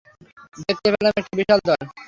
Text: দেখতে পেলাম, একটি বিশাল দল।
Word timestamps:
দেখতে 0.61 0.87
পেলাম, 0.93 1.13
একটি 1.17 1.33
বিশাল 1.39 1.59
দল। 1.67 1.81